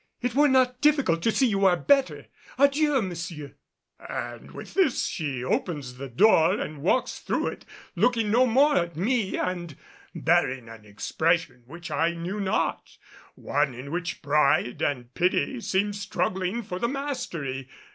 It 0.19 0.33
were 0.33 0.47
not 0.47 0.81
difficult 0.81 1.21
to 1.21 1.31
see 1.31 1.45
you 1.45 1.63
are 1.67 1.77
better. 1.77 2.25
Adieu, 2.57 2.99
monsieur!" 3.03 3.53
And 3.99 4.49
with 4.49 4.73
this 4.73 5.05
she 5.05 5.43
opens 5.43 5.93
the 5.97 6.07
door 6.09 6.59
and 6.59 6.81
walks 6.81 7.19
through 7.19 7.49
it, 7.49 7.65
looking 7.95 8.31
no 8.31 8.47
more 8.47 8.75
at 8.77 8.95
me 8.95 9.37
and 9.37 9.77
bearing 10.15 10.67
an 10.69 10.85
expression 10.85 11.61
which 11.67 11.91
I 11.91 12.13
knew 12.15 12.39
not, 12.39 12.97
one 13.35 13.75
in 13.75 13.91
which 13.91 14.23
pride 14.23 14.81
and 14.81 15.13
pity 15.13 15.61
seemed 15.61 15.95
struggling 15.95 16.63
for 16.63 16.79
the 16.79 16.87
mastery. 16.89 17.69